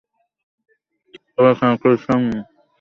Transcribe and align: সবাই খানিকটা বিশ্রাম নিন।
সবাই 1.27 1.53
খানিকটা 1.59 1.87
বিশ্রাম 1.91 2.19
নিন। 2.23 2.39